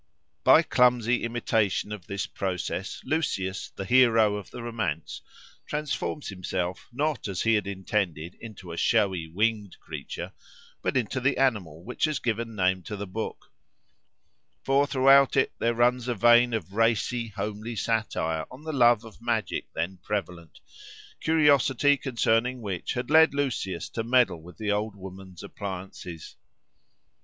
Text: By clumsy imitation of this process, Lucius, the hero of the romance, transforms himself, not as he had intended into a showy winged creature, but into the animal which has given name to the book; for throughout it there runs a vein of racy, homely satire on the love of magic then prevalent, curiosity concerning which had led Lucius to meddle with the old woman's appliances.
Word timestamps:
By 0.43 0.63
clumsy 0.63 1.21
imitation 1.21 1.91
of 1.91 2.07
this 2.07 2.25
process, 2.25 3.03
Lucius, 3.05 3.69
the 3.75 3.85
hero 3.85 4.35
of 4.35 4.49
the 4.49 4.63
romance, 4.63 5.21
transforms 5.67 6.29
himself, 6.29 6.87
not 6.91 7.27
as 7.27 7.43
he 7.43 7.53
had 7.53 7.67
intended 7.67 8.33
into 8.41 8.71
a 8.71 8.77
showy 8.77 9.27
winged 9.27 9.77
creature, 9.79 10.31
but 10.81 10.97
into 10.97 11.19
the 11.19 11.37
animal 11.37 11.83
which 11.83 12.05
has 12.05 12.17
given 12.17 12.55
name 12.55 12.81
to 12.81 12.95
the 12.95 13.05
book; 13.05 13.51
for 14.63 14.87
throughout 14.87 15.35
it 15.37 15.51
there 15.59 15.75
runs 15.75 16.07
a 16.07 16.15
vein 16.15 16.55
of 16.55 16.73
racy, 16.73 17.27
homely 17.27 17.75
satire 17.75 18.45
on 18.49 18.63
the 18.63 18.73
love 18.73 19.03
of 19.05 19.21
magic 19.21 19.67
then 19.75 19.99
prevalent, 20.01 20.61
curiosity 21.19 21.95
concerning 21.95 22.59
which 22.63 22.93
had 22.93 23.11
led 23.11 23.35
Lucius 23.35 23.87
to 23.89 24.03
meddle 24.03 24.41
with 24.41 24.57
the 24.57 24.71
old 24.71 24.95
woman's 24.95 25.43
appliances. 25.43 26.37